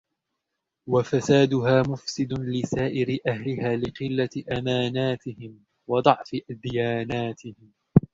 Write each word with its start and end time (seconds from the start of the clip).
وَفَسَادُهَا 0.89 1.81
مُفْسِدٌ 1.81 2.33
لِسَائِرِ 2.33 3.17
أَهْلِهَا 3.27 3.75
لِقِلَّةِ 3.75 4.29
أَمَانَاتِهِمْ، 4.59 5.63
وَضَعْفِ 5.89 6.31
دِيَانَاتِهِمْ 6.49 7.73